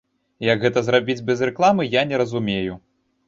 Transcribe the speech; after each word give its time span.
Як 0.45 0.63
гэта 0.63 0.81
зрабіць 0.87 1.17
без 1.27 1.43
рэкламы, 1.49 1.87
я 1.99 2.03
не 2.13 2.21
разумею. 2.25 2.73